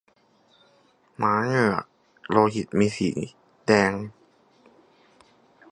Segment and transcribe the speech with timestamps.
[1.21, 1.73] ม้าเหงื่อ
[2.29, 3.09] โลหิต มีสี
[3.65, 3.93] แดง